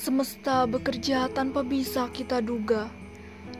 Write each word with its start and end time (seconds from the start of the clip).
Semesta 0.00 0.64
bekerja 0.64 1.28
tanpa 1.28 1.60
bisa 1.60 2.08
kita 2.08 2.40
duga, 2.40 2.88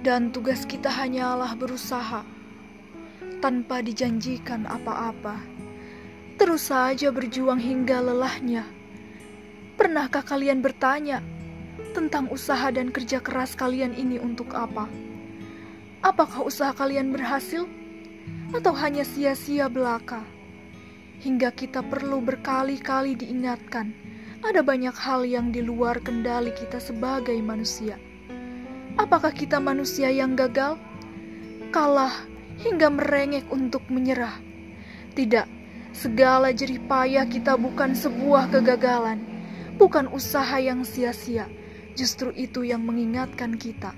dan 0.00 0.32
tugas 0.32 0.64
kita 0.64 0.88
hanyalah 0.88 1.52
berusaha 1.52 2.24
tanpa 3.44 3.84
dijanjikan 3.84 4.64
apa-apa. 4.64 5.36
Terus 6.40 6.72
saja 6.72 7.12
berjuang 7.12 7.60
hingga 7.60 8.00
lelahnya. 8.00 8.64
Pernahkah 9.76 10.24
kalian 10.24 10.64
bertanya 10.64 11.20
tentang 11.92 12.32
usaha 12.32 12.72
dan 12.72 12.88
kerja 12.88 13.20
keras 13.20 13.52
kalian 13.52 13.92
ini 13.92 14.16
untuk 14.16 14.56
apa? 14.56 14.88
Apakah 16.00 16.48
usaha 16.48 16.72
kalian 16.72 17.12
berhasil 17.12 17.68
atau 18.56 18.72
hanya 18.80 19.04
sia-sia 19.04 19.68
belaka? 19.68 20.24
Hingga 21.20 21.52
kita 21.52 21.84
perlu 21.84 22.24
berkali-kali 22.24 23.12
diingatkan 23.12 23.92
ada 24.40 24.64
banyak 24.64 24.96
hal 24.96 25.28
yang 25.28 25.52
di 25.52 25.60
luar 25.60 26.00
kendali 26.00 26.48
kita 26.56 26.80
sebagai 26.80 27.36
manusia. 27.44 28.00
Apakah 28.96 29.36
kita 29.36 29.60
manusia 29.60 30.08
yang 30.08 30.32
gagal? 30.32 30.80
Kalah 31.68 32.12
hingga 32.64 32.88
merengek 32.88 33.44
untuk 33.52 33.84
menyerah. 33.92 34.32
Tidak, 35.12 35.44
segala 35.92 36.56
jerih 36.56 36.80
payah 36.88 37.28
kita 37.28 37.60
bukan 37.60 37.92
sebuah 37.92 38.48
kegagalan, 38.48 39.20
bukan 39.76 40.08
usaha 40.08 40.56
yang 40.56 40.88
sia-sia. 40.88 41.44
Justru 41.92 42.32
itu 42.32 42.64
yang 42.64 42.80
mengingatkan 42.80 43.60
kita. 43.60 43.92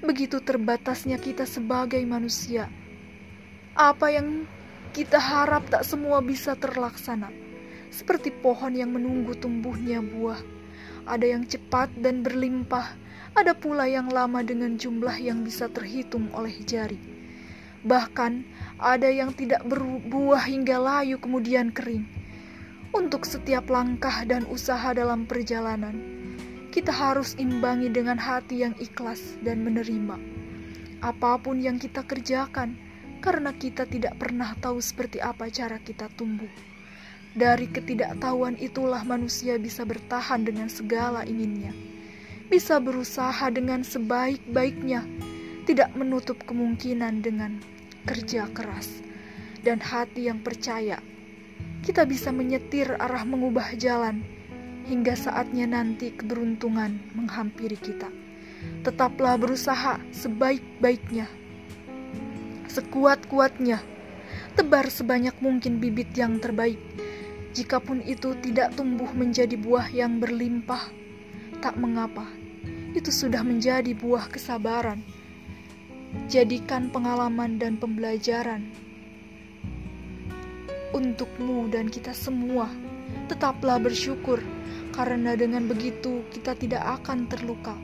Begitu 0.00 0.40
terbatasnya 0.40 1.20
kita 1.20 1.44
sebagai 1.44 2.00
manusia. 2.08 2.72
Apa 3.76 4.16
yang 4.16 4.48
kita 4.96 5.20
harap 5.20 5.68
tak 5.68 5.84
semua 5.84 6.24
bisa 6.24 6.56
terlaksana 6.56 7.47
seperti 7.90 8.30
pohon 8.30 8.76
yang 8.76 8.94
menunggu 8.94 9.36
tumbuhnya 9.36 10.00
buah. 10.04 10.40
Ada 11.08 11.36
yang 11.38 11.44
cepat 11.48 11.88
dan 11.98 12.20
berlimpah, 12.20 12.96
ada 13.32 13.52
pula 13.56 13.88
yang 13.88 14.12
lama 14.12 14.44
dengan 14.44 14.76
jumlah 14.76 15.16
yang 15.20 15.44
bisa 15.46 15.70
terhitung 15.72 16.28
oleh 16.36 16.52
jari. 16.64 17.00
Bahkan 17.86 18.32
ada 18.82 19.06
yang 19.08 19.32
tidak 19.32 19.62
berbuah 19.64 20.42
hingga 20.44 20.76
layu 20.76 21.16
kemudian 21.22 21.70
kering. 21.70 22.04
Untuk 22.90 23.28
setiap 23.28 23.68
langkah 23.68 24.24
dan 24.24 24.48
usaha 24.48 24.90
dalam 24.96 25.28
perjalanan, 25.28 25.94
kita 26.74 26.90
harus 26.90 27.36
imbangi 27.36 27.88
dengan 27.92 28.16
hati 28.16 28.64
yang 28.64 28.74
ikhlas 28.80 29.36
dan 29.44 29.64
menerima. 29.64 30.16
Apa 30.98 31.38
pun 31.38 31.62
yang 31.62 31.78
kita 31.78 32.02
kerjakan, 32.02 32.74
karena 33.22 33.54
kita 33.54 33.86
tidak 33.86 34.18
pernah 34.18 34.56
tahu 34.58 34.82
seperti 34.82 35.22
apa 35.22 35.46
cara 35.50 35.78
kita 35.78 36.10
tumbuh. 36.18 36.50
Dari 37.38 37.70
ketidaktahuan 37.70 38.58
itulah 38.58 39.06
manusia 39.06 39.62
bisa 39.62 39.86
bertahan 39.86 40.42
dengan 40.42 40.66
segala 40.66 41.22
inginnya, 41.22 41.70
bisa 42.50 42.82
berusaha 42.82 43.46
dengan 43.54 43.86
sebaik-baiknya, 43.86 45.06
tidak 45.62 45.94
menutup 45.94 46.34
kemungkinan 46.50 47.22
dengan 47.22 47.62
kerja 48.10 48.50
keras 48.50 48.90
dan 49.62 49.78
hati 49.78 50.26
yang 50.26 50.42
percaya. 50.42 50.98
Kita 51.86 52.02
bisa 52.10 52.34
menyetir 52.34 52.98
arah 52.98 53.22
mengubah 53.22 53.70
jalan 53.78 54.18
hingga 54.90 55.14
saatnya 55.14 55.70
nanti 55.70 56.10
keberuntungan 56.10 56.98
menghampiri 57.14 57.78
kita. 57.78 58.10
Tetaplah 58.82 59.38
berusaha 59.38 60.02
sebaik-baiknya, 60.10 61.30
sekuat-kuatnya, 62.66 63.78
tebar 64.58 64.90
sebanyak 64.90 65.38
mungkin 65.38 65.78
bibit 65.78 66.10
yang 66.18 66.42
terbaik 66.42 66.82
Jikapun 67.56 68.04
itu 68.04 68.36
tidak 68.44 68.76
tumbuh 68.76 69.08
menjadi 69.16 69.56
buah 69.56 69.88
yang 69.92 70.20
berlimpah, 70.20 70.90
tak 71.64 71.74
mengapa. 71.80 72.28
Itu 72.92 73.08
sudah 73.08 73.40
menjadi 73.40 73.96
buah 73.96 74.28
kesabaran. 74.28 75.00
Jadikan 76.28 76.88
pengalaman 76.88 77.60
dan 77.60 77.76
pembelajaran 77.76 78.88
untukmu 80.92 81.68
dan 81.68 81.88
kita 81.92 82.16
semua. 82.16 82.68
Tetaplah 83.28 83.80
bersyukur, 83.80 84.40
karena 84.92 85.36
dengan 85.36 85.68
begitu 85.68 86.24
kita 86.32 86.56
tidak 86.56 86.84
akan 87.00 87.28
terluka 87.28 87.76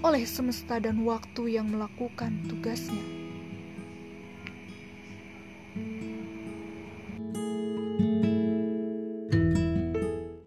oleh 0.00 0.24
semesta 0.24 0.80
dan 0.80 1.04
waktu 1.04 1.60
yang 1.60 1.68
melakukan 1.68 2.32
tugasnya. 2.48 3.04
thank 8.00 8.24
you 8.24 8.29